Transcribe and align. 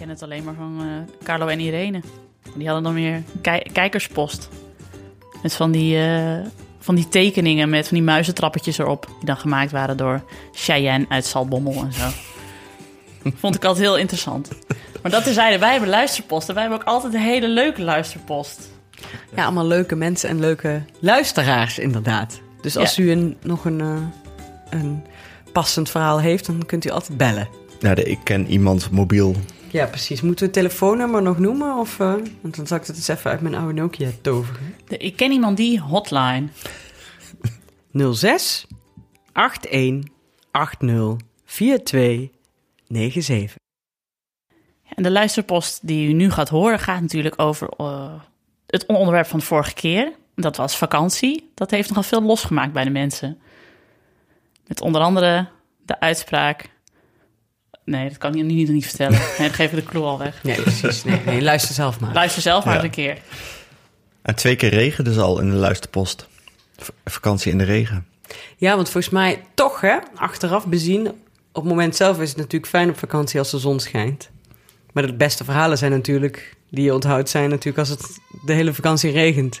ken 0.00 0.08
het 0.08 0.22
alleen 0.22 0.44
maar 0.44 0.54
van 0.54 0.76
eh, 0.80 1.24
Carlo 1.24 1.46
en 1.46 1.60
Irene. 1.60 2.00
Die 2.56 2.66
hadden 2.66 2.82
dan 2.84 2.94
weer 2.94 3.22
ki- 3.40 3.72
kijkerspost. 3.72 4.48
Met 5.42 5.54
van 5.54 5.70
die, 5.70 5.98
eh, 6.06 6.38
van 6.78 6.94
die 6.94 7.08
tekeningen 7.08 7.68
met 7.70 7.88
van 7.88 7.96
die 7.96 8.06
muizentrappetjes 8.06 8.78
erop. 8.78 9.06
Die 9.06 9.26
dan 9.26 9.36
gemaakt 9.36 9.70
waren 9.70 9.96
door 9.96 10.22
Cheyenne 10.52 11.06
uit 11.08 11.24
Salbommel 11.26 11.82
en 11.84 11.92
zo. 11.92 12.08
Vond 13.40 13.54
ik 13.54 13.64
altijd 13.64 13.84
heel 13.84 13.98
interessant. 13.98 14.48
Maar 15.02 15.10
dat 15.10 15.24
terzijde, 15.24 15.58
wij 15.58 15.70
hebben 15.70 15.88
luisterposten. 15.88 16.54
Wij 16.54 16.62
hebben 16.62 16.80
ook 16.80 16.86
altijd 16.88 17.14
een 17.14 17.20
hele 17.20 17.48
leuke 17.48 17.82
luisterpost. 17.82 18.70
Ja, 19.36 19.42
allemaal 19.44 19.66
leuke 19.66 19.96
mensen 19.96 20.28
en 20.28 20.40
leuke 20.40 20.82
luisteraars, 21.00 21.78
inderdaad. 21.78 22.40
Dus 22.60 22.76
als 22.76 22.98
u 22.98 23.10
een, 23.10 23.36
nog 23.42 23.64
een, 23.64 23.80
eh, 23.80 23.96
een 24.80 25.02
passend 25.52 25.90
verhaal 25.90 26.20
heeft, 26.20 26.46
dan 26.46 26.66
kunt 26.66 26.84
u 26.86 26.90
altijd 26.90 27.18
bellen. 27.18 27.48
Nou, 27.80 28.00
ik 28.00 28.18
ken 28.24 28.46
iemand 28.46 28.90
mobiel. 28.90 29.36
Ja, 29.70 29.86
precies. 29.86 30.20
Moeten 30.20 30.46
we 30.46 30.52
het 30.52 30.60
telefoonnummer 30.62 31.22
nog 31.22 31.38
noemen? 31.38 31.76
Of, 31.76 32.00
eh, 32.00 32.14
want 32.40 32.56
dan 32.56 32.66
zal 32.66 32.76
ik 32.76 32.86
het 32.86 32.96
eens 32.96 33.08
even 33.08 33.30
uit 33.30 33.40
mijn 33.40 33.54
oude 33.54 33.72
Nokia 33.72 34.10
toveren. 34.20 34.74
Ik 34.88 35.16
ken 35.16 35.32
iemand 35.32 35.56
die 35.56 35.80
hotline. 35.80 36.48
06 37.92 38.66
81 39.32 40.10
80 40.50 41.16
42 41.44 42.30
97. 42.88 43.58
En 44.94 45.02
de 45.02 45.10
luisterpost 45.10 45.86
die 45.86 46.08
u 46.08 46.12
nu 46.12 46.30
gaat 46.30 46.48
horen 46.48 46.78
gaat 46.78 47.00
natuurlijk 47.00 47.40
over 47.40 47.68
eh, 47.76 48.12
het 48.66 48.86
onderwerp 48.86 49.26
van 49.26 49.38
de 49.38 49.44
vorige 49.44 49.74
keer. 49.74 50.12
Dat 50.34 50.56
was 50.56 50.76
vakantie. 50.76 51.50
Dat 51.54 51.70
heeft 51.70 51.88
nogal 51.88 52.02
veel 52.02 52.22
losgemaakt 52.22 52.72
bij 52.72 52.84
de 52.84 52.90
mensen. 52.90 53.38
Met 54.66 54.80
onder 54.80 55.00
andere 55.00 55.48
de 55.84 56.00
uitspraak... 56.00 56.70
Nee, 57.90 58.08
dat 58.08 58.18
kan 58.18 58.30
ik 58.30 58.36
nu 58.36 58.42
niet, 58.42 58.68
niet 58.68 58.86
vertellen. 58.86 59.18
Nee, 59.38 59.48
dan 59.48 59.52
geef 59.56 59.70
ik 59.72 59.76
de 59.84 59.90
clue 59.90 60.02
al 60.02 60.18
weg. 60.18 60.42
Nee, 60.42 60.62
precies. 60.62 61.04
Nee, 61.04 61.20
nee, 61.26 61.42
luister 61.42 61.74
zelf 61.74 62.00
maar. 62.00 62.12
Luister 62.12 62.42
zelf 62.42 62.64
maar 62.64 62.74
Ja. 62.74 62.80
eens 62.80 62.88
een 62.96 63.04
keer. 63.04 63.18
En 64.22 64.34
twee 64.34 64.56
keer 64.56 64.68
regen 64.70 65.04
dus 65.04 65.18
al 65.18 65.40
in 65.40 65.50
de 65.50 65.56
luisterpost. 65.56 66.28
V- 66.76 66.88
vakantie 67.04 67.52
in 67.52 67.58
de 67.58 67.64
regen. 67.64 68.06
Ja, 68.56 68.74
want 68.74 68.88
volgens 68.90 69.12
mij 69.12 69.42
toch, 69.54 69.80
hè, 69.80 69.96
achteraf 70.14 70.66
bezien... 70.66 71.06
op 71.08 71.14
het 71.62 71.64
moment 71.64 71.96
zelf 71.96 72.20
is 72.20 72.28
het 72.28 72.36
natuurlijk 72.38 72.66
fijn 72.66 72.88
op 72.90 72.98
vakantie 72.98 73.38
als 73.38 73.50
de 73.50 73.58
zon 73.58 73.80
schijnt. 73.80 74.30
Maar 74.92 75.06
de 75.06 75.14
beste 75.14 75.44
verhalen 75.44 75.78
zijn 75.78 75.90
natuurlijk... 75.90 76.56
die 76.68 76.84
je 76.84 76.94
onthoudt, 76.94 77.28
zijn 77.28 77.48
natuurlijk 77.50 77.78
als 77.78 77.88
het 77.88 78.18
de 78.44 78.52
hele 78.52 78.72
vakantie 78.74 79.10
regent. 79.10 79.60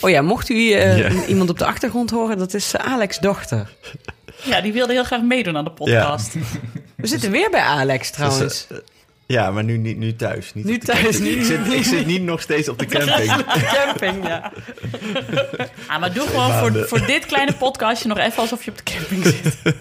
Oh 0.00 0.10
ja, 0.10 0.22
mocht 0.22 0.48
u 0.48 0.70
eh, 0.72 0.98
Ja. 0.98 1.24
iemand 1.26 1.50
op 1.50 1.58
de 1.58 1.64
achtergrond 1.64 2.10
horen... 2.10 2.38
dat 2.38 2.54
is 2.54 2.76
Alex' 2.76 3.18
dochter. 3.18 3.72
Ja, 4.44 4.60
die 4.60 4.72
wilde 4.72 4.92
heel 4.92 5.04
graag 5.04 5.22
meedoen 5.22 5.56
aan 5.56 5.64
de 5.64 5.70
podcast. 5.70 6.32
We 6.32 6.40
zitten 7.08 7.30
weer 7.30 7.50
bij 7.50 7.60
Alex 7.62 8.10
trouwens. 8.10 8.40
Dus, 8.40 8.66
eh, 8.70 8.84
ja, 9.26 9.50
maar 9.50 9.64
nu, 9.64 9.76
nu, 9.76 9.92
nu 9.94 10.16
thuis. 10.16 10.54
Niet 10.54 10.64
Nu 10.64 10.78
thuis, 10.78 11.18
niet- 11.18 11.36
Ik 11.36 11.44
zit, 11.44 11.72
ik 11.72 11.84
zit 11.84 12.06
niet 12.06 12.22
nog 12.22 12.40
steeds 12.40 12.68
op 12.68 12.78
de 12.78 12.86
camping. 12.96 13.44
camping, 13.72 14.26
ja. 14.26 14.52
Ah, 15.86 16.00
maar 16.00 16.12
doe 16.12 16.26
gewoon 16.26 16.52
voor, 16.52 16.86
voor 16.88 17.06
dit 17.06 17.26
kleine 17.26 17.52
podcastje 17.52 18.08
nog 18.08 18.18
even 18.18 18.36
alsof 18.42 18.64
je 18.64 18.70
op 18.70 18.76
de 18.76 18.82
camping 18.82 19.24
zit. 19.24 19.62
We 19.62 19.74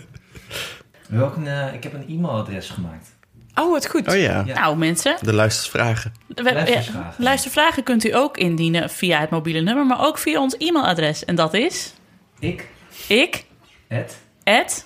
hebben 1.09 1.27
ook 1.27 1.35
een, 1.35 1.47
eh, 1.47 1.73
ik 1.73 1.83
heb 1.83 1.93
een 1.93 2.05
e-mailadres 2.09 2.69
gemaakt. 2.69 3.07
Oh, 3.55 3.71
wat 3.71 3.87
goed. 3.87 4.07
Oh 4.07 4.15
ja, 4.15 4.43
Ja. 4.45 4.59
Nou 4.59 4.77
mensen, 4.77 5.15
de. 5.19 5.25
We- 5.25 5.33
Luistervragen. 5.33 6.11
ja, 6.93 7.13
luistervragen 7.17 7.83
kunt 7.83 8.05
u 8.05 8.15
ook 8.15 8.37
indienen 8.37 8.89
via 8.89 9.19
het 9.19 9.29
mobiele 9.29 9.61
nummer, 9.61 9.85
maar 9.85 10.05
ook 10.05 10.17
via 10.17 10.39
ons 10.41 10.55
e-mailadres. 10.57 11.25
En 11.25 11.35
dat 11.35 11.53
is 11.53 11.93
Ik, 12.39 12.67
ik, 13.07 13.43
at, 13.89 14.15
at, 14.43 14.85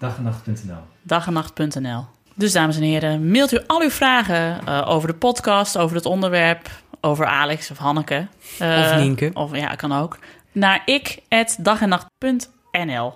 dagenacht.nl. 0.00 0.82
dagenacht.nl. 1.02 2.06
Dus 2.34 2.52
dames 2.52 2.76
en 2.76 2.82
heren, 2.82 3.30
mailt 3.30 3.52
u 3.52 3.58
al 3.66 3.80
uw 3.80 3.90
vragen 3.90 4.66
eh, 4.66 4.88
over 4.88 5.08
de 5.08 5.14
podcast, 5.14 5.78
over 5.78 5.96
het 5.96 6.06
onderwerp, 6.06 6.70
over 7.00 7.26
Alex 7.26 7.70
of 7.70 7.78
Hanneke. 7.78 8.26
Eh, 8.58 8.78
Of 8.78 8.94
Nienke. 8.96 9.30
Of 9.34 9.56
ja, 9.56 9.74
kan 9.74 9.92
ook. 9.92 10.18
Naar 10.52 10.82
ik@dagenacht.nl. 10.84 13.14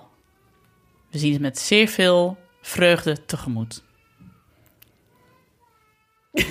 We 1.11 1.17
zien 1.17 1.31
het 1.33 1.41
met 1.41 1.59
zeer 1.59 1.87
veel 1.87 2.37
vreugde 2.61 3.25
tegemoet. 3.25 3.83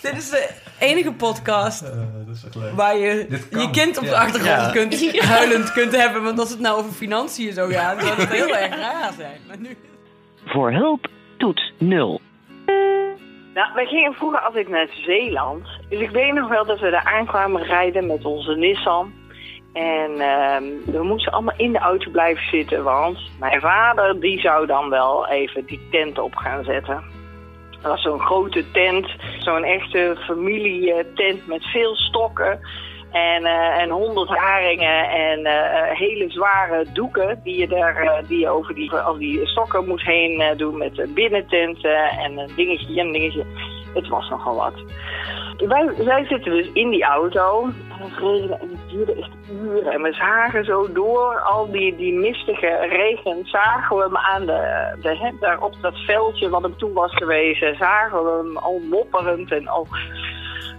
Dit 0.00 0.16
is 0.16 0.30
de 0.30 0.50
enige 0.78 1.12
podcast 1.12 1.80
dat 2.26 2.34
is 2.34 2.54
leuk. 2.54 2.72
waar 2.74 2.96
je 2.96 3.26
je 3.50 3.70
kind 3.70 3.98
op 3.98 4.04
de 4.04 4.10
Ja. 4.10 4.20
achtergrond 4.22 4.60
Ja. 4.60 4.70
kunt, 4.70 5.20
huilend 5.20 5.72
kunt 5.72 5.96
hebben. 5.96 6.22
Want 6.22 6.38
als 6.38 6.50
het 6.50 6.60
nou 6.60 6.78
over 6.78 6.92
financiën 6.92 7.52
zou 7.52 7.72
gaan, 7.72 8.00
zou 8.00 8.20
het 8.20 8.32
heel 8.32 8.56
erg 8.56 8.76
raar 8.76 9.12
zijn. 9.16 9.40
Maar 9.46 9.58
nu... 9.58 9.76
Voor 10.46 10.72
hulp 10.72 11.06
toets 11.38 11.72
0. 11.78 12.20
Nou, 13.54 13.68
wij 13.74 13.86
gingen 13.86 14.12
vroeger 14.14 14.40
altijd 14.40 14.68
naar 14.68 14.88
Zeeland. 15.06 15.66
Dus 15.88 16.00
ik 16.00 16.10
weet 16.10 16.32
nog 16.32 16.48
wel 16.48 16.64
dat 16.66 16.80
we 16.80 16.90
daar 16.90 17.04
aankwamen 17.04 17.62
rijden 17.62 18.06
met 18.06 18.24
onze 18.24 18.54
Nissan. 18.54 19.12
En 19.72 20.10
ehm, 20.20 20.62
we 20.84 21.02
moesten 21.02 21.32
allemaal 21.32 21.54
in 21.56 21.72
de 21.72 21.78
auto 21.78 22.10
blijven 22.10 22.44
zitten, 22.50 22.84
want 22.84 23.18
mijn 23.40 23.60
vader 23.60 24.20
die 24.20 24.40
zou 24.40 24.66
dan 24.66 24.90
wel 24.90 25.28
even 25.28 25.64
die 25.66 25.80
tent 25.90 26.18
op 26.18 26.34
gaan 26.34 26.64
zetten. 26.64 27.02
Dat 27.84 27.92
was 27.92 28.02
zo'n 28.02 28.20
grote 28.20 28.70
tent, 28.70 29.06
zo'n 29.38 29.64
echte 29.64 30.16
familietent 30.26 31.46
met 31.46 31.64
veel 31.64 31.96
stokken 31.96 32.60
en, 33.10 33.44
eh, 33.44 33.82
en 33.82 33.90
honderd 33.90 34.28
haringen 34.28 35.08
en 35.10 35.44
eh, 35.44 35.96
hele 35.98 36.30
zware 36.30 36.86
doeken 36.92 37.40
die 37.44 37.58
je, 37.58 37.68
daar, 37.68 37.96
eh, 37.96 38.28
die 38.28 38.38
je 38.38 38.48
over 38.48 38.74
die, 38.74 38.92
al 38.92 39.18
die 39.18 39.46
stokken 39.46 39.86
moet 39.86 40.02
heen 40.02 40.56
doen 40.56 40.78
met 40.78 41.14
binnententen 41.14 42.10
en 42.10 42.38
een 42.38 42.50
dingetje 42.56 43.00
en 43.00 43.06
een 43.06 43.12
dingetje. 43.12 43.44
Het 43.94 44.08
was 44.08 44.28
nogal 44.28 44.54
wat. 44.54 44.74
Wij, 45.58 46.24
zitten 46.24 46.52
dus 46.52 46.70
in 46.72 46.90
die 46.90 47.04
auto 47.04 47.64
en 47.64 48.04
het 48.04 48.18
regende 48.18 48.54
en 48.54 48.68
het 48.70 48.90
duurde 48.90 49.14
echt 49.14 49.30
uren. 49.50 49.92
En 49.92 50.02
we 50.02 50.12
zagen 50.12 50.64
zo 50.64 50.92
door 50.92 51.40
al 51.40 51.70
die, 51.70 51.96
die 51.96 52.12
mistige 52.12 52.86
regen, 52.88 53.46
zagen 53.46 53.96
we 53.96 54.02
hem 54.02 54.16
aan 54.16 54.46
de, 54.46 54.94
de 55.00 55.36
daar 55.40 55.60
op 55.60 55.74
dat 55.80 55.96
veldje 55.96 56.48
wat 56.48 56.62
hem 56.62 56.76
toen 56.76 56.92
was 56.92 57.14
geweest, 57.14 57.76
zagen 57.78 58.24
we 58.24 58.42
hem 58.42 58.56
al 58.56 58.80
mopperend 58.90 59.52
en 59.52 59.68
al, 59.68 59.86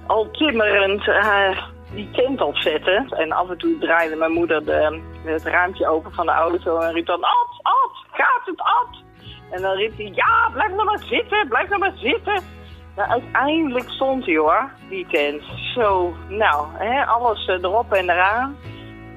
al 0.07 0.31
timmerend 0.31 1.07
eh, 1.07 1.57
die 1.93 2.09
tent 2.11 2.41
opzetten. 2.41 3.07
En 3.09 3.31
af 3.31 3.49
en 3.49 3.57
toe 3.57 3.77
draaide 3.77 4.15
mijn 4.15 4.31
moeder 4.31 4.65
de, 4.65 5.01
het 5.23 5.43
raampje 5.43 5.87
open 5.87 6.11
van 6.11 6.25
de 6.25 6.31
auto 6.31 6.79
en 6.79 6.93
riep 6.93 7.05
dan, 7.05 7.23
Ad, 7.23 7.59
Ad, 7.61 8.05
gaat 8.11 8.45
het 8.45 8.61
Ad? 8.61 9.03
En 9.51 9.61
dan 9.61 9.75
riep 9.75 9.97
hij, 9.97 10.11
ja, 10.13 10.49
blijf 10.53 10.71
nou 10.71 10.85
maar 10.85 11.03
zitten, 11.03 11.47
blijf 11.47 11.69
nou 11.69 11.79
maar 11.79 11.93
zitten. 11.95 12.54
Nou, 12.95 13.09
uiteindelijk 13.09 13.89
stond 13.89 14.25
hij 14.25 14.35
hoor, 14.35 14.69
die 14.89 15.05
tent. 15.09 15.43
Zo, 15.73 16.13
nou, 16.29 16.67
hè, 16.73 17.05
alles 17.05 17.47
eh, 17.47 17.55
erop 17.61 17.91
en 17.91 18.09
eraan. 18.09 18.57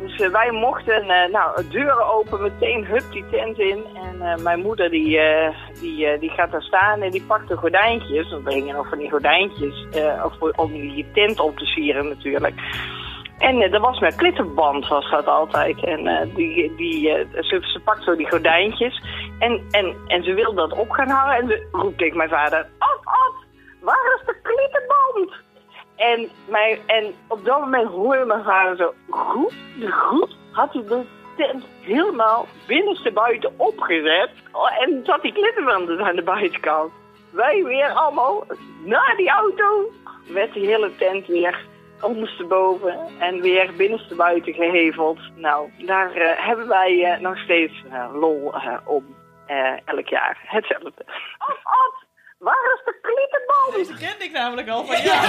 Dus 0.01 0.21
eh, 0.21 0.31
wij 0.31 0.51
mochten, 0.51 1.03
eh, 1.03 1.33
nou, 1.33 1.69
deuren 1.71 2.13
open, 2.13 2.43
meteen 2.43 2.87
hup 2.87 3.05
die 3.13 3.25
tent 3.31 3.59
in. 3.59 3.85
En 3.95 4.43
mijn 4.43 4.61
moeder 4.61 4.91
die, 4.91 5.21
die, 5.81 6.19
die 6.19 6.31
gaat 6.31 6.51
daar 6.51 6.63
staan 6.63 7.03
en 7.03 7.11
die 7.11 7.23
pakt 7.23 7.49
de 7.49 7.57
gordijntjes. 7.57 8.31
Want 8.31 8.45
we 8.45 8.53
hingen 8.53 8.75
nog 8.75 8.89
van 8.89 8.99
die 8.99 9.11
gordijntjes 9.11 9.87
om 10.57 10.73
die 10.73 11.07
tent 11.13 11.41
op 11.41 11.57
te 11.57 11.65
sieren 11.65 12.09
natuurlijk. 12.09 12.55
En 13.39 13.71
dat 13.71 13.81
was 13.81 14.01
met 14.01 14.17
klittenband, 14.17 14.89
was 14.89 15.11
dat 15.11 15.27
altijd. 15.27 15.85
En 15.85 16.31
die, 16.35 16.75
die, 16.77 17.03
ze, 17.33 17.59
ze 17.61 17.81
pakt 17.85 18.05
zo 18.05 18.17
die 18.17 18.29
gordijntjes. 18.29 19.03
En, 19.39 19.63
en, 19.71 19.97
en 20.07 20.23
ze 20.23 20.35
wil 20.35 20.55
dat 20.55 20.73
op 20.73 20.91
gaan 20.91 21.09
hangen. 21.09 21.37
En 21.37 21.49
ze 21.49 21.69
roept 21.73 21.99
tegen 21.99 22.17
mijn 22.17 22.29
vader... 22.29 22.67
Waar 23.81 24.19
is 24.21 24.27
de 24.27 24.37
klittenband? 24.43 25.47
En, 25.97 26.29
mijn, 26.49 26.79
en 26.87 27.15
op 27.29 27.45
dat 27.45 27.61
moment 27.61 27.89
hoorde 27.89 28.25
mijn 28.25 28.45
vader 28.45 28.77
zo... 28.77 28.95
Goed, 29.09 29.55
goed 29.91 30.37
had 30.53 30.73
hij 30.73 30.83
de 30.83 31.05
tent 31.37 31.65
helemaal 31.81 32.47
binnenste 32.67 33.13
buiten 33.13 33.53
opgezet. 33.57 34.31
Oh, 34.53 34.83
En 34.83 35.01
zat 35.05 35.23
die 35.23 35.33
klittenband 35.33 35.87
dus 35.87 36.01
aan 36.01 36.17
de 36.17 36.23
buitenkant. 36.23 36.93
Wij 37.31 37.65
weer 37.65 37.89
allemaal 37.89 38.45
naar 38.85 39.15
die 39.17 39.31
auto. 39.31 39.93
Werd 40.33 40.53
die 40.53 40.67
hele 40.67 40.97
tent 40.97 41.27
weer 41.27 41.67
ondersteboven 42.01 42.99
en 43.19 43.41
weer 43.41 43.71
binnenstebuiten 43.77 44.55
geheveld. 44.55 45.19
Nou, 45.35 45.71
daar 45.79 46.13
eh, 46.13 46.47
hebben 46.47 46.69
wij 46.69 47.05
eh, 47.05 47.21
nog 47.21 47.39
steeds 47.39 47.85
eh, 47.91 48.11
lol 48.13 48.55
om. 48.85 49.17
Elk 49.85 50.09
jaar 50.09 50.39
hetzelfde. 50.47 51.05
Af, 51.39 51.61
af! 51.63 52.08
Waar 52.39 52.73
is 52.75 52.85
de 52.85 52.99
klittenband? 53.01 53.73
Deze 53.73 54.07
kende 54.07 54.25
ik 54.25 54.33
namelijk 54.33 54.69
al 54.69 54.85
van 54.85 55.03
ja. 55.11 55.23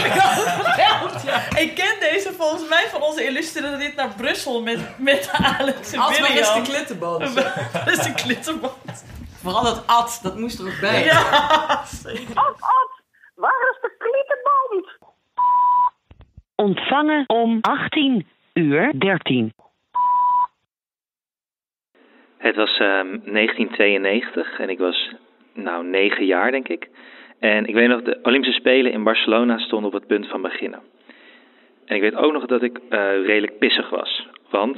Ik 1.58 1.76
ken 1.76 2.00
deze 2.00 2.34
volgens 2.34 2.70
mij 2.70 2.88
van 2.88 3.02
onze 3.02 3.26
illustere 3.26 3.78
dit 3.78 3.96
naar 3.96 4.14
Brussel 4.18 4.62
met, 4.62 5.00
met 5.00 5.32
Alex 5.32 5.94
en 5.94 6.00
Ad, 6.00 6.20
waar 6.20 6.38
is 6.38 6.54
de 6.54 6.62
klittenband? 6.72 7.36
Dat 7.74 7.88
is 7.88 8.04
de 8.04 8.14
klittenband. 8.14 9.06
Vooral 9.42 9.64
dat 9.64 9.88
ad, 9.88 10.20
dat 10.24 10.38
moest 10.38 10.60
er 10.60 10.66
ook 10.66 10.80
bij. 10.80 11.04
Ja, 11.04 11.22
Af, 12.34 12.62
af! 12.62 12.98
Waar 13.36 13.70
is 13.72 13.78
de 13.82 13.96
klittenband? 13.98 14.98
Ontvangen 16.56 17.24
om 17.28 17.58
18 17.62 18.28
uur 18.54 19.00
13. 19.00 19.54
Het 22.38 22.56
was 22.56 22.78
ehm, 22.80 23.20
1992 23.24 24.60
en 24.60 24.70
ik 24.70 24.78
was 24.78 25.14
nou 25.64 25.86
negen 25.86 26.26
jaar, 26.26 26.52
denk 26.52 26.68
ik. 26.68 26.88
En 27.40 27.66
ik 27.66 27.74
weet 27.74 27.88
nog, 27.88 28.02
de 28.02 28.20
Olympische 28.24 28.60
Spelen 28.60 28.92
in 28.92 29.04
Barcelona 29.04 29.58
stonden 29.58 29.88
op 29.88 30.00
het 30.00 30.08
punt 30.08 30.28
van 30.28 30.42
beginnen. 30.42 30.80
En 31.86 31.96
ik 31.96 32.02
weet 32.02 32.16
ook 32.16 32.34
nog 32.34 32.46
dat 32.46 32.64
ik 32.64 32.80
eh, 32.90 33.00
redelijk 33.26 33.58
pissig 33.58 33.90
was. 33.90 34.28
Want 34.50 34.78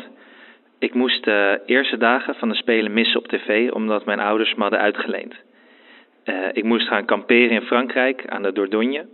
ik 0.80 0.94
moest 0.94 1.24
de 1.24 1.62
eerste 1.66 1.98
dagen 1.98 2.36
van 2.36 2.50
de 2.50 2.56
Spelen 2.56 2.94
missen 2.94 3.20
op 3.20 3.28
tv, 3.28 3.72
omdat 3.72 4.06
mijn 4.06 4.20
ouders 4.20 4.56
me 4.56 4.62
hadden 4.62 4.80
uitgeleend. 4.80 5.36
Eh, 6.24 6.36
ik 6.54 6.64
moest 6.64 6.88
gaan 6.88 7.06
kamperen 7.06 7.50
in 7.50 7.62
Frankrijk 7.62 8.28
aan 8.28 8.42
de 8.42 8.52
Dordogne. 8.52 9.06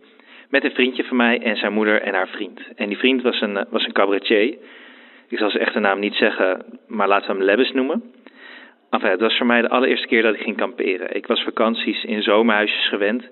Met 0.50 0.63
een 0.63 0.72
vriendje 0.72 1.04
van 1.04 1.18
mij 1.18 1.42
en 1.42 1.58
zijn 1.58 1.74
moeder 1.74 2.02
en 2.02 2.13
haar 2.13 2.28
vriend. 2.28 2.62
En 2.75 2.88
die 2.88 2.98
vriend 2.98 3.22
was 3.22 3.42
een, 3.42 3.58
eh, 3.58 3.66
was 3.70 3.86
een 3.86 3.92
cabaretier. 3.94 4.58
Ik 5.30 5.38
zal 5.38 5.50
zijn 5.50 5.63
echte 5.63 5.80
naam 5.80 6.00
niet 6.00 6.16
zeggen, 6.16 6.66
maar 6.88 7.08
laten 7.08 7.28
we 7.28 7.36
hem 7.36 7.44
Lebbes 7.44 7.72
noemen. 7.72 8.04
Enfin, 8.89 9.10
het 9.10 9.19
was 9.19 9.38
voor 9.38 9.45
mij 9.45 9.62
de 9.62 9.69
allereerste 9.69 10.07
keer 10.07 10.22
dat 10.22 10.36
ik 10.36 10.42
ging 10.42 10.57
kamperen. 10.57 11.16
Ik 11.16 11.28
was 11.28 11.44
vakanties 11.44 12.04
in 12.04 12.22
zomerhuisjes 12.22 12.88
gewend. 12.88 13.30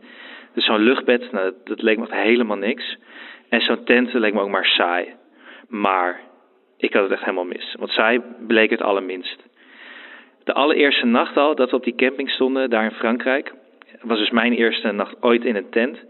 Dus 0.53 0.65
zo'n 0.65 0.83
luchtbed, 0.83 1.31
nou, 1.31 1.45
dat, 1.45 1.67
dat 1.67 1.81
leek 1.81 1.97
me 1.97 2.05
helemaal 2.09 2.57
niks. 2.57 2.97
En 3.49 3.61
zo'n 3.61 3.83
tent 3.83 4.13
leek 4.13 4.33
me 4.33 4.41
ook 4.41 4.49
maar 4.49 4.65
saai. 4.65 5.13
Maar 5.67 6.19
ik 6.77 6.93
had 6.93 7.03
het 7.03 7.11
echt 7.11 7.23
helemaal 7.23 7.45
mis. 7.45 7.75
Want 7.79 7.91
saai 7.91 8.21
bleek 8.47 8.69
het 8.69 8.81
allerminst. 8.81 9.43
De 10.43 10.53
allereerste 10.53 11.05
nacht 11.05 11.37
al 11.37 11.55
dat 11.55 11.69
we 11.69 11.75
op 11.75 11.83
die 11.83 11.95
camping 11.95 12.29
stonden, 12.29 12.69
daar 12.69 12.83
in 12.83 12.91
Frankrijk, 12.91 13.53
was 14.01 14.19
dus 14.19 14.29
mijn 14.29 14.53
eerste 14.53 14.91
nacht 14.91 15.15
ooit 15.21 15.45
in 15.45 15.55
een 15.55 15.69
tent. 15.69 16.03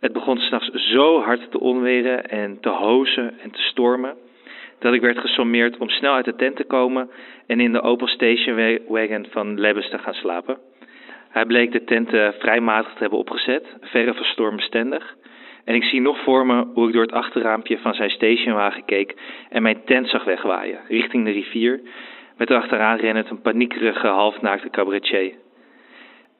Het 0.00 0.12
begon 0.12 0.38
s'nachts 0.38 0.68
zo 0.68 1.20
hard 1.20 1.50
te 1.50 1.60
onweren 1.60 2.28
en 2.28 2.60
te 2.60 2.68
hozen 2.68 3.38
en 3.40 3.50
te 3.50 3.60
stormen, 3.60 4.16
dat 4.82 4.94
ik 4.94 5.00
werd 5.00 5.18
gesommeerd 5.18 5.76
om 5.78 5.88
snel 5.88 6.14
uit 6.14 6.24
de 6.24 6.36
tent 6.36 6.56
te 6.56 6.64
komen 6.64 7.10
en 7.46 7.60
in 7.60 7.72
de 7.72 7.82
Opel 7.82 8.06
Station 8.06 8.78
Wagon 8.88 9.26
van 9.30 9.60
Lebbes 9.60 9.90
te 9.90 9.98
gaan 9.98 10.14
slapen. 10.14 10.58
Hij 11.28 11.44
bleek 11.44 11.72
de 11.72 11.84
tent 11.84 12.12
uh, 12.12 12.28
vrij 12.38 12.60
matig 12.60 12.92
te 12.92 12.98
hebben 12.98 13.18
opgezet, 13.18 13.76
verre 13.80 14.14
van 14.14 14.24
stormbestendig. 14.24 15.14
En 15.64 15.74
ik 15.74 15.84
zie 15.84 16.00
nog 16.00 16.22
voor 16.22 16.46
me 16.46 16.66
hoe 16.74 16.86
ik 16.86 16.92
door 16.92 17.02
het 17.02 17.12
achterraampje 17.12 17.78
van 17.78 17.94
zijn 17.94 18.10
stationwagen 18.10 18.84
keek 18.84 19.14
en 19.50 19.62
mijn 19.62 19.84
tent 19.84 20.08
zag 20.08 20.24
wegwaaien, 20.24 20.80
richting 20.88 21.24
de 21.24 21.30
rivier, 21.30 21.80
met 22.36 22.50
erachteraan 22.50 22.96
rennend 22.96 23.30
een 23.30 23.40
paniekerige 23.40 24.06
halfnaakte 24.06 24.70
cabaretier. 24.70 25.32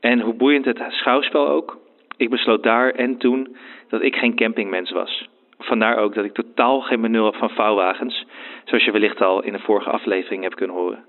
En 0.00 0.21
hoe 0.21 0.35
boeiend 0.35 0.65
het 0.65 0.83
schouwspel 0.88 1.49
ook, 1.49 1.79
ik 2.17 2.31
besloot 2.31 2.62
daar 2.62 2.91
en 2.91 3.17
toen 3.17 3.56
dat 3.88 4.03
ik 4.03 4.17
geen 4.17 4.37
campingmens 4.37 4.91
was. 4.91 5.29
Vandaar 5.59 5.97
ook 5.97 6.15
dat 6.15 6.25
ik 6.25 6.33
totaal 6.33 6.81
geen 6.81 7.00
benul 7.00 7.25
heb 7.25 7.35
van 7.35 7.50
vouwwagens, 7.50 8.27
zoals 8.64 8.85
je 8.85 8.93
wellicht 8.93 9.20
al 9.20 9.43
in 9.43 9.53
de 9.53 9.59
vorige 9.59 9.91
aflevering 9.91 10.43
hebt 10.43 10.55
kunnen 10.55 10.76
horen. 10.76 11.05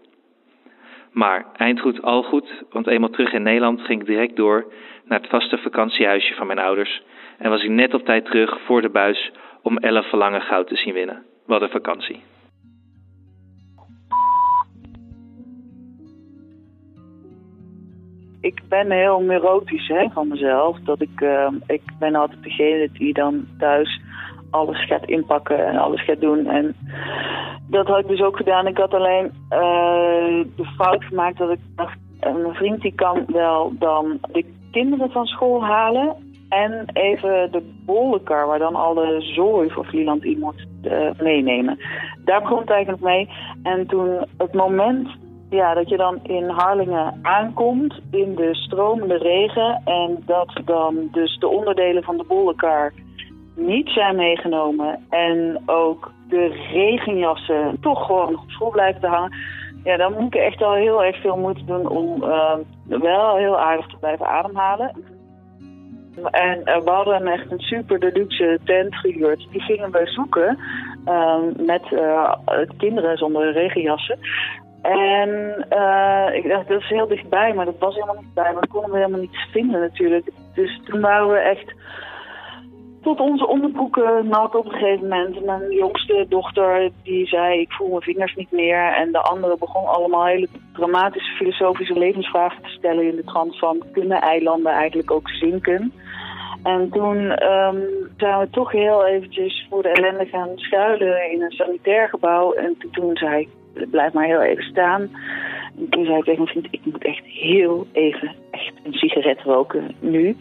Maar 1.12 1.46
eindgoed 1.56 2.02
al 2.02 2.24
goed, 2.24 2.64
want 2.70 2.88
eenmaal 2.88 3.10
terug 3.10 3.34
in 3.34 3.44
Nederland 3.44 3.82
ging 3.82 4.02
ik 4.02 4.08
direct 4.08 4.36
door 4.36 4.74
naar 5.06 5.20
het 5.20 5.30
vaste 5.30 5.58
vakantiehuisje 5.58 6.34
van 6.34 6.48
mijn 6.48 6.60
ouders 6.60 7.02
en 7.38 7.50
was 7.50 7.64
ik 7.64 7.70
net 7.70 7.94
op 7.94 8.06
tijd 8.06 8.26
terug 8.26 8.62
voor 8.62 8.82
de 8.82 8.90
buis 8.90 9.32
om 9.62 9.78
elf 9.78 10.10
verlangen 10.10 10.42
goud 10.42 10.68
te 10.68 10.76
zien 10.76 10.94
winnen. 10.94 11.26
Wat 11.46 11.62
een 11.62 11.70
vakantie. 11.70 12.22
ik 18.44 18.62
ben 18.70 18.92
heel 18.92 19.22
neurotisch 19.22 19.88
hè, 19.88 20.10
van 20.10 20.28
mezelf. 20.28 20.80
Dat 20.80 21.02
ik, 21.02 21.22
uh, 21.22 21.48
ik 21.68 21.82
ben 22.00 22.16
altijd 22.16 22.44
degene 22.44 22.90
die 22.92 23.14
dan 23.14 23.48
thuis 23.58 24.02
alles 24.54 24.86
gaat 24.86 25.06
inpakken 25.06 25.66
en 25.66 25.78
alles 25.78 26.04
gaat 26.04 26.22
doen. 26.22 26.48
En 26.48 26.76
dat 27.68 27.88
had 27.88 28.00
ik 28.00 28.08
dus 28.08 28.22
ook 28.22 28.38
gedaan. 28.38 28.68
Ik 28.68 28.78
had 28.78 28.94
alleen 28.94 29.26
uh, 29.26 30.46
de 30.56 30.66
fout 30.78 31.04
gemaakt 31.04 31.38
dat 31.38 31.50
ik 31.50 31.60
dacht, 31.76 31.98
mijn 32.20 32.54
vriend 32.54 32.82
die 32.82 32.96
kan 32.96 33.24
wel 33.28 33.74
dan 33.80 34.18
de 34.32 34.46
kinderen 34.72 35.12
van 35.12 35.26
school 35.26 35.64
halen. 35.64 36.16
En 36.50 36.86
even 36.94 37.52
de 37.52 37.82
bollenkar, 37.86 38.48
waar 38.48 38.60
dan 38.60 38.76
alle 38.76 39.22
zooi 39.22 39.70
voor 39.70 39.86
Vlieland 39.86 40.24
iemand 40.24 40.56
uh, 40.84 41.10
meenemen. 41.20 41.78
Daar 42.26 42.42
begon 42.42 42.60
het 42.60 42.70
eigenlijk 42.70 43.04
mee. 43.04 43.30
En 43.64 43.88
toen 43.88 44.26
het 44.38 44.54
moment 44.54 45.08
ja, 45.50 45.74
dat 45.74 45.90
je 45.90 45.98
dan 45.98 46.20
in 46.24 46.50
Harlingen 46.50 47.20
aankomt 47.22 48.00
in 48.12 48.36
de 48.36 48.56
stromende 48.56 49.18
regen 49.18 49.82
en 49.86 50.24
dat 50.26 50.62
dan 50.66 51.08
dus 51.12 51.38
de 51.40 51.48
onderdelen 51.48 52.04
van 52.04 52.18
de 52.18 52.26
bollenkar 52.28 52.94
niet 53.56 53.90
zijn 53.90 54.16
meegenomen 54.16 55.06
en 55.10 55.62
ook 55.66 56.12
de 56.30 56.48
regenjassen 56.72 57.78
toch 57.82 58.06
gewoon 58.06 58.40
op 58.40 58.50
school 58.50 58.70
blijven 58.70 59.02
te 59.02 59.08
hangen. 59.08 59.36
Ja, 59.84 59.98
dan 59.98 60.14
moet 60.14 60.36
ik 60.36 60.42
echt 60.42 60.62
al 60.62 60.74
heel 60.74 61.04
erg 61.04 61.22
veel 61.22 61.38
moeite 61.38 61.66
doen 61.66 61.90
om 61.90 62.24
uh, 62.24 62.56
wel 62.88 63.36
heel 63.36 63.60
aardig 63.60 63.88
te 63.88 63.98
blijven 64.00 64.28
ademhalen. 64.28 64.92
En 66.32 66.60
uh, 66.66 66.78
we 66.78 66.90
hadden 66.90 67.28
echt 67.28 67.52
een 67.52 67.60
super 67.60 68.00
deluxe 68.00 68.60
tent 68.64 68.96
gehuurd. 68.96 69.48
Die 69.52 69.62
gingen 69.62 69.92
we 69.92 70.02
zoeken 70.06 70.60
uh, 71.06 71.38
met 71.58 71.84
kinderen 72.78 73.18
zonder 73.18 73.52
regenjassen. 73.52 74.20
En 74.82 75.30
uh, 75.70 76.28
ik 76.34 76.50
dacht, 76.50 76.68
dat 76.68 76.82
is 76.82 76.90
heel 76.90 77.08
dichtbij, 77.08 77.54
maar 77.54 77.66
dat 77.66 77.80
was 77.80 77.94
helemaal 77.94 78.22
niet 78.22 78.34
bij. 78.34 78.54
Maar 78.54 78.68
konden 78.68 78.92
we 78.92 78.98
helemaal 78.98 79.20
niet 79.20 79.48
vinden 79.52 79.80
natuurlijk. 79.80 80.30
Dus 80.54 80.82
toen 80.86 81.02
waren 81.02 81.30
we 81.30 81.38
echt 81.38 81.74
tot 83.04 83.20
onze 83.20 83.48
onderbroeken 83.48 84.28
nat 84.28 84.56
op 84.56 84.66
een 84.66 84.72
gegeven 84.72 85.08
moment. 85.08 85.46
Mijn 85.46 85.72
jongste 85.72 86.26
dochter 86.30 86.90
die 87.04 87.28
zei, 87.28 87.60
ik 87.60 87.72
voel 87.72 87.90
mijn 87.90 88.02
vingers 88.02 88.36
niet 88.36 88.52
meer. 88.52 88.94
En 88.94 89.12
de 89.12 89.22
andere 89.22 89.56
begon 89.60 89.86
allemaal 89.86 90.26
hele 90.26 90.48
dramatische 90.74 91.36
filosofische 91.36 91.98
levensvragen 91.98 92.64
te 92.64 92.70
stellen 92.70 93.08
in 93.08 93.16
de 93.16 93.24
trant 93.24 93.60
van... 93.60 93.84
kunnen 93.92 94.22
eilanden 94.22 94.72
eigenlijk 94.72 95.12
ook 95.12 95.30
zinken? 95.30 95.94
En 96.64 96.90
toen 96.90 97.18
um, 97.52 97.88
zijn 98.18 98.40
we 98.40 98.48
toch 98.52 98.72
heel 98.72 99.06
eventjes 99.06 99.68
voor 99.70 99.82
de 99.82 99.90
ellende 99.90 100.26
gaan 100.26 100.50
schuilen 100.56 101.32
in 101.32 101.42
een 101.42 101.52
sanitair 101.52 102.10
gebouw. 102.10 102.54
En 102.54 102.78
toen 102.92 103.18
zei 103.18 103.40
ik, 103.42 103.90
blijf 103.90 104.14
maar 104.14 104.26
heel 104.26 104.42
even 104.42 104.64
staan. 104.64 105.10
En 105.78 105.90
toen 105.90 106.06
zei 106.06 106.18
ik 106.18 106.24
tegen 106.24 106.44
mijn 106.44 106.52
vriend, 106.52 106.68
ik 106.72 106.82
moet 106.84 107.06
echt 107.06 107.26
heel 107.26 107.88
even 107.92 108.36
echt 108.52 108.74
een 108.84 108.94
sigaret 108.94 109.42
roken, 109.42 109.96
nu. 110.00 110.36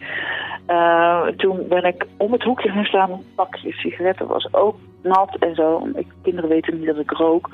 Uh, 0.67 1.27
toen 1.27 1.67
ben 1.67 1.83
ik 1.83 2.05
om 2.17 2.31
het 2.31 2.43
hoekje 2.43 2.69
gaan 2.69 2.85
staan, 2.85 3.11
een 3.11 3.23
pakje 3.35 3.71
sigaretten 3.71 4.27
was 4.27 4.53
ook 4.53 4.75
nat 5.01 5.35
en 5.39 5.55
zo. 5.55 5.87
Kinderen 6.21 6.49
weten 6.49 6.77
niet 6.77 6.85
dat 6.85 6.99
ik 6.99 7.11
rook. 7.11 7.49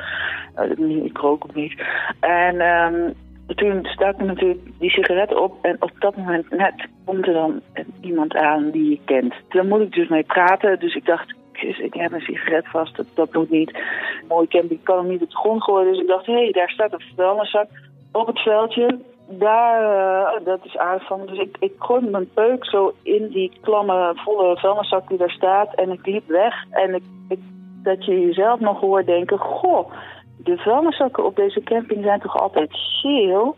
Uh, 0.77 1.05
ik 1.05 1.17
rook 1.17 1.43
ook 1.43 1.55
niet. 1.55 1.83
En 2.19 2.61
um, 2.61 3.13
toen 3.55 3.85
stak 3.85 4.19
ik 4.19 4.25
natuurlijk 4.25 4.59
die 4.79 4.89
sigaret 4.89 5.35
op 5.35 5.65
en 5.65 5.75
op 5.79 5.91
dat 5.99 6.15
moment 6.15 6.49
net 6.49 6.87
komt 7.05 7.27
er 7.27 7.33
dan 7.33 7.61
iemand 8.01 8.35
aan 8.35 8.71
die 8.71 8.89
je 8.89 8.99
kent. 9.05 9.33
Dan 9.49 9.67
moet 9.67 9.81
ik 9.81 9.93
dus 9.93 10.07
mee 10.07 10.23
praten, 10.23 10.79
dus 10.79 10.95
ik 10.95 11.05
dacht, 11.05 11.33
ik 11.61 11.93
heb 11.93 12.11
een 12.11 12.21
sigaret 12.21 12.67
vast, 12.67 12.95
dat, 12.95 13.31
dat 13.31 13.49
niet. 13.49 13.79
Mooi 14.27 14.47
camping 14.47 14.83
kan 14.83 14.97
hem 14.97 15.07
niet 15.07 15.21
op 15.21 15.29
de 15.29 15.35
grond 15.35 15.63
gooien, 15.63 15.91
dus 15.91 16.01
ik 16.01 16.07
dacht, 16.07 16.25
hé, 16.25 16.33
hey, 16.33 16.51
daar 16.51 16.69
staat 16.69 16.93
een 16.93 17.03
vuilniszak 17.15 17.67
op 18.11 18.27
het 18.27 18.39
veldje. 18.39 18.99
Daar, 19.31 19.81
uh, 19.81 20.45
dat 20.45 20.59
is 20.65 20.77
van. 20.99 21.25
Dus 21.25 21.37
ik, 21.37 21.57
ik 21.59 21.73
gooi 21.77 22.09
mijn 22.09 22.29
peuk 22.33 22.65
zo 22.65 22.93
in 23.03 23.27
die 23.27 23.51
klamme, 23.61 24.11
volle 24.15 24.57
vuilniszak 24.57 25.07
die 25.07 25.17
daar 25.17 25.31
staat 25.31 25.75
en 25.75 25.89
ik 25.89 26.05
liep 26.05 26.27
weg. 26.27 26.65
En 26.69 26.95
ik, 26.95 27.03
ik, 27.27 27.39
dat 27.83 28.05
je 28.05 28.19
jezelf 28.19 28.59
nog 28.59 28.79
hoort 28.79 29.05
denken, 29.05 29.37
goh, 29.37 29.91
de 30.37 30.57
vuilniszakken 30.57 31.25
op 31.25 31.35
deze 31.35 31.63
camping 31.63 32.03
zijn 32.03 32.19
toch 32.19 32.41
altijd 32.41 32.69
geel? 32.71 33.55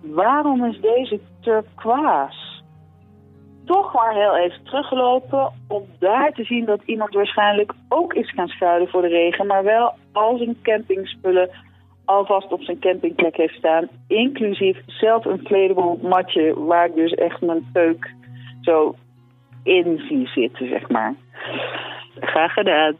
Waarom 0.00 0.64
is 0.64 0.80
deze 0.80 1.20
turquoise? 1.40 2.43
Toch 3.64 3.94
maar 3.94 4.14
heel 4.14 4.36
even 4.36 4.64
teruggelopen 4.64 5.52
om 5.68 5.86
daar 5.98 6.32
te 6.32 6.44
zien 6.44 6.64
dat 6.64 6.80
iemand 6.84 7.14
waarschijnlijk 7.14 7.72
ook 7.88 8.14
is 8.14 8.30
gaan 8.30 8.48
schuilen 8.48 8.88
voor 8.88 9.02
de 9.02 9.08
regen, 9.08 9.46
maar 9.46 9.64
wel 9.64 9.94
al 10.12 10.36
zijn 10.36 10.56
campingspullen 10.62 11.50
alvast 12.04 12.52
op 12.52 12.62
zijn 12.62 12.78
campingplek 12.78 13.36
heeft 13.36 13.54
staan. 13.54 13.88
Inclusief 14.08 14.78
zelf 14.86 15.24
een 15.24 15.42
kledable 15.42 15.98
matje 16.02 16.64
waar 16.64 16.86
ik 16.86 16.94
dus 16.94 17.12
echt 17.12 17.40
mijn 17.40 17.68
peuk 17.72 18.14
zo 18.60 18.94
in 19.62 20.02
zie 20.08 20.28
zitten, 20.28 20.68
zeg 20.68 20.88
maar. 20.88 21.14
Graag 22.20 22.52
gedaan. 22.52 22.96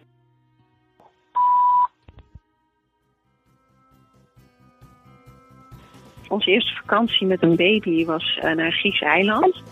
Onze 6.28 6.50
eerste 6.50 6.74
vakantie 6.74 7.26
met 7.26 7.42
een 7.42 7.56
baby 7.56 8.04
was 8.04 8.38
uh, 8.42 8.52
naar 8.52 8.72
Grieks 8.72 9.00
eiland. 9.00 9.62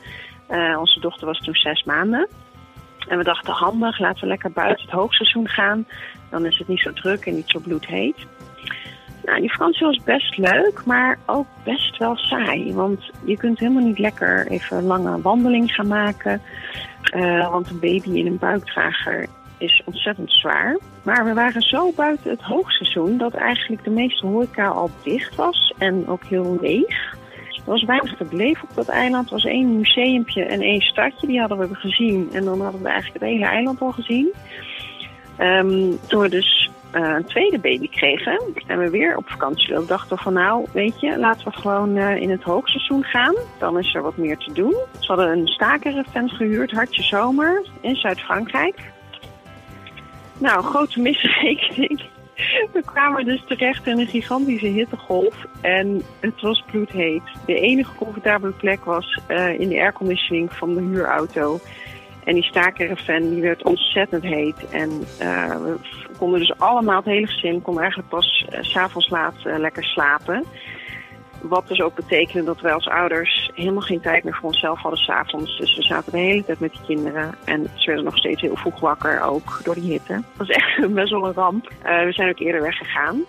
Uh, 0.53 0.79
onze 0.79 1.01
dochter 1.01 1.27
was 1.27 1.39
toen 1.39 1.55
zes 1.55 1.83
maanden. 1.83 2.29
En 3.09 3.19
we 3.19 3.25
dachten 3.25 3.53
handig, 3.53 3.99
laten 3.99 4.21
we 4.21 4.27
lekker 4.27 4.53
buiten 4.53 4.85
het 4.85 4.95
hoogseizoen 4.95 5.49
gaan. 5.49 5.87
Dan 6.31 6.47
is 6.47 6.59
het 6.59 6.69
niet 6.69 6.81
zo 6.81 6.93
druk 6.93 7.27
en 7.27 7.35
niet 7.35 7.51
zo 7.51 7.59
bloedheet. 7.59 8.27
Nou, 9.25 9.41
die 9.41 9.51
vakantie 9.51 9.87
was 9.87 10.03
best 10.05 10.37
leuk, 10.37 10.85
maar 10.85 11.19
ook 11.27 11.47
best 11.65 11.97
wel 11.97 12.17
saai. 12.17 12.75
Want 12.75 13.11
je 13.25 13.37
kunt 13.37 13.59
helemaal 13.59 13.85
niet 13.85 13.99
lekker 13.99 14.47
even 14.47 14.77
een 14.77 14.85
lange 14.85 15.21
wandeling 15.21 15.75
gaan 15.75 15.87
maken. 15.87 16.43
Uh, 17.15 17.51
want 17.51 17.71
een 17.71 17.81
baby 17.81 18.11
in 18.11 18.27
een 18.27 18.39
buikdrager 18.39 19.27
is 19.59 19.83
ontzettend 19.85 20.33
zwaar. 20.33 20.79
Maar 21.03 21.25
we 21.25 21.35
waren 21.35 21.63
zo 21.63 21.93
buiten 21.93 22.31
het 22.31 22.43
hoogseizoen 22.43 23.19
dat 23.19 23.35
eigenlijk 23.35 23.85
de 23.85 23.91
meeste 23.91 24.27
horeca 24.27 24.69
al 24.69 24.91
dicht 25.03 25.35
was 25.35 25.73
en 25.79 26.09
ook 26.09 26.25
heel 26.25 26.59
leeg. 26.61 27.21
Er 27.65 27.71
was 27.71 27.85
weinig 27.85 28.17
te 28.17 28.25
beleven 28.25 28.69
op 28.69 28.75
dat 28.75 28.89
eiland. 28.89 29.27
Er 29.27 29.33
was 29.33 29.45
één 29.45 29.77
museumpje 29.77 30.45
en 30.45 30.61
één 30.61 30.81
stadje, 30.81 31.27
die 31.27 31.41
hadden 31.41 31.59
we 31.59 31.75
gezien. 31.75 32.29
En 32.33 32.45
dan 32.45 32.61
hadden 32.61 32.83
we 32.83 32.89
eigenlijk 32.89 33.21
het 33.21 33.33
hele 33.33 33.45
eiland 33.45 33.81
al 33.81 33.93
gezien. 33.93 34.33
Ehm, 35.37 35.91
toen 36.07 36.21
we 36.21 36.29
dus 36.29 36.71
uh, 36.95 37.15
een 37.17 37.25
tweede 37.25 37.59
baby 37.59 37.89
kregen 37.89 38.43
en 38.67 38.79
we 38.79 38.91
weer 38.91 39.17
op 39.17 39.29
vakantie 39.29 39.69
wilden, 39.69 39.89
dachten 39.89 40.17
we 40.17 40.23
van 40.23 40.33
nou, 40.33 40.67
weet 40.73 41.01
je, 41.01 41.19
laten 41.19 41.45
we 41.45 41.53
gewoon 41.53 41.97
uh, 41.97 42.17
in 42.17 42.31
het 42.31 42.43
hoogseizoen 42.43 43.05
gaan. 43.05 43.35
Dan 43.59 43.79
is 43.79 43.95
er 43.95 44.03
wat 44.03 44.17
meer 44.17 44.37
te 44.37 44.53
doen. 44.53 44.75
Ze 44.99 45.07
hadden 45.07 45.39
een 45.39 45.47
stakerevent 45.47 46.31
gehuurd, 46.31 46.71
Hartje 46.71 47.03
Zomer, 47.03 47.67
in 47.81 47.97
Zuid-Frankrijk. 47.97 48.93
Nou, 50.39 50.63
grote 50.63 51.01
misrekening. 51.01 52.03
We 52.73 52.83
kwamen 52.85 53.25
dus 53.25 53.43
terecht 53.47 53.87
in 53.87 53.99
een 53.99 54.07
gigantische 54.07 54.67
hittegolf 54.67 55.47
en 55.61 56.03
het 56.21 56.41
was 56.41 56.65
bloedheet. 56.71 57.23
De 57.47 57.55
enige 57.55 57.95
comfortabele 57.95 58.53
plek 58.53 58.85
was 58.85 59.21
uh, 59.29 59.61
in 59.61 59.69
de 59.69 59.81
airconditioning 59.81 60.53
van 60.53 60.75
de 60.75 60.81
huurauto. 60.81 61.61
En 62.25 62.35
die 62.35 62.43
staakerven 62.43 63.31
die 63.31 63.43
werd 63.43 63.65
ontzettend 63.65 64.23
heet. 64.23 64.69
En 64.71 64.91
uh, 65.21 65.57
we 65.57 65.77
konden 66.19 66.39
dus 66.39 66.59
allemaal, 66.59 66.97
het 66.97 67.05
hele 67.05 67.27
gezin, 67.27 67.63
kon 67.63 67.81
eigenlijk 67.81 68.09
pas 68.09 68.47
uh, 68.53 68.59
s'avonds 68.61 69.09
laat 69.09 69.35
lekker 69.45 69.85
slapen. 69.85 70.45
Wat 71.43 71.69
dus 71.69 71.81
ook 71.81 71.95
betekende 71.95 72.45
dat 72.45 72.61
wij 72.61 72.73
als 72.73 72.89
ouders 72.89 73.51
helemaal 73.55 73.83
geen 73.83 74.01
tijd 74.01 74.25
meer 74.25 74.35
voor 74.35 74.49
onszelf 74.49 74.81
hadden 74.81 75.01
s'avonds. 75.01 75.59
Dus 75.59 75.77
we 75.77 75.83
zaten 75.83 76.13
de 76.13 76.19
hele 76.19 76.45
tijd 76.45 76.61
met 76.61 76.73
de 76.73 76.85
kinderen. 76.87 77.35
En 77.45 77.71
ze 77.75 77.87
werden 77.87 78.05
nog 78.05 78.19
steeds 78.19 78.41
heel 78.41 78.57
vroeg 78.57 78.81
wakker, 78.81 79.23
ook 79.23 79.61
door 79.65 79.75
die 79.75 79.91
hitte. 79.91 80.13
Dat 80.13 80.47
was 80.47 80.49
echt 80.49 80.89
best 80.95 81.11
wel 81.11 81.27
een 81.27 81.33
ramp. 81.33 81.69
we 81.83 82.13
zijn 82.13 82.29
ook 82.29 82.39
eerder 82.39 82.63
weggegaan. 82.63 83.25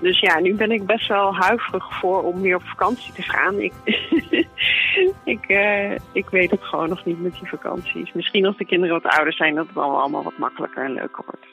Dus 0.00 0.20
ja, 0.20 0.40
nu 0.40 0.54
ben 0.54 0.70
ik 0.70 0.86
best 0.86 1.08
wel 1.08 1.34
huiverig 1.34 1.98
voor 1.98 2.22
om 2.22 2.40
weer 2.40 2.56
op 2.56 2.62
vakantie 2.62 3.12
te 3.12 3.22
gaan. 3.22 3.60
Ik, 3.60 3.72
ik, 5.34 5.48
uh, 5.48 5.92
ik 6.12 6.28
weet 6.30 6.50
het 6.50 6.62
gewoon 6.62 6.88
nog 6.88 7.04
niet 7.04 7.20
met 7.20 7.32
die 7.32 7.48
vakanties. 7.48 8.12
Misschien 8.12 8.46
als 8.46 8.56
de 8.56 8.66
kinderen 8.66 9.02
wat 9.02 9.12
ouder 9.12 9.32
zijn, 9.32 9.54
dat 9.54 9.66
het 9.66 9.74
dan 9.74 9.94
allemaal 9.94 10.22
wat 10.22 10.38
makkelijker 10.38 10.84
en 10.84 10.92
leuker 10.92 11.24
wordt. 11.26 11.46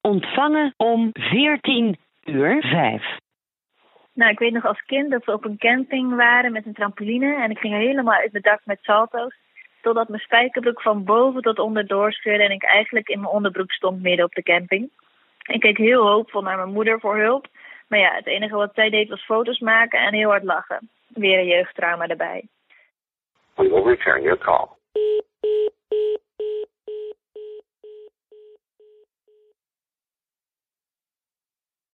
Ontvangen 0.00 0.74
om 0.76 1.10
14 1.12 1.98
uur 2.28 2.62
5. 2.62 3.18
Nou, 4.12 4.30
ik 4.30 4.38
weet 4.38 4.52
nog 4.52 4.66
als 4.66 4.82
kind 4.82 5.10
dat 5.10 5.24
we 5.24 5.32
op 5.32 5.44
een 5.44 5.58
camping 5.58 6.16
waren 6.16 6.52
met 6.52 6.66
een 6.66 6.74
trampoline. 6.74 7.42
En 7.42 7.50
ik 7.50 7.58
ging 7.58 7.74
helemaal 7.74 8.14
uit 8.14 8.32
mijn 8.32 8.42
dak 8.42 8.60
met 8.64 8.78
salto's. 8.82 9.34
Totdat 9.82 10.08
mijn 10.08 10.20
spijkerbroek 10.20 10.82
van 10.82 11.04
boven 11.04 11.42
tot 11.42 11.58
onder 11.58 11.86
doorscheurde 11.86 12.44
en 12.44 12.50
ik 12.50 12.64
eigenlijk 12.64 13.08
in 13.08 13.20
mijn 13.20 13.32
onderbroek 13.32 13.70
stond 13.72 14.02
midden 14.02 14.24
op 14.24 14.34
de 14.34 14.42
camping. 14.42 14.90
Ik 15.42 15.60
keek 15.60 15.76
heel 15.76 16.06
hoopvol 16.06 16.42
naar 16.42 16.56
mijn 16.56 16.72
moeder 16.72 17.00
voor 17.00 17.18
hulp. 17.18 17.46
Maar 17.88 17.98
ja, 17.98 18.14
het 18.14 18.26
enige 18.26 18.54
wat 18.54 18.74
zij 18.74 18.90
deed 18.90 19.08
was 19.08 19.24
foto's 19.24 19.58
maken 19.58 20.00
en 20.00 20.14
heel 20.14 20.28
hard 20.28 20.44
lachen. 20.44 20.90
Weer 21.08 21.38
een 21.38 21.46
jeugdtrauma 21.46 22.06
erbij. 22.06 22.44
We 23.54 23.68
will 23.68 23.82
return 23.82 24.22
your 24.22 24.38
call. 24.38 24.76